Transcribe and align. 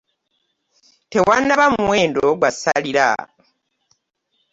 Tewannaba 1.11 1.65
muwendo 1.75 2.23
gwa 2.39 2.49
ssalira. 2.55 3.07